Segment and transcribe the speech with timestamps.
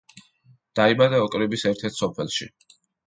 [0.79, 2.49] დაიბადა ოკრიბის ერთ-ერთ სოფელში.